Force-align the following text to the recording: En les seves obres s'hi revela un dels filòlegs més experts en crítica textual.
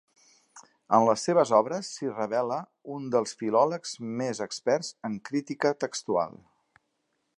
En 0.97 1.03
les 1.07 1.25
seves 1.27 1.51
obres 1.57 1.89
s'hi 1.97 2.09
revela 2.13 2.57
un 2.95 3.05
dels 3.17 3.35
filòlegs 3.43 3.93
més 4.23 4.41
experts 4.47 4.93
en 5.11 5.21
crítica 5.31 5.77
textual. 5.85 6.41